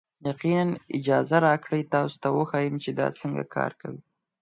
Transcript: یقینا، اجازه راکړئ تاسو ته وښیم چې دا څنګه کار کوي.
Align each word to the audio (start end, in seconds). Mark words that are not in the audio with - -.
یقینا، 0.27 0.63
اجازه 0.97 1.37
راکړئ 1.47 1.81
تاسو 1.93 2.15
ته 2.23 2.27
وښیم 2.37 2.75
چې 2.83 2.91
دا 2.99 3.07
څنګه 3.19 3.43
کار 3.55 3.71
کوي. 3.81 4.01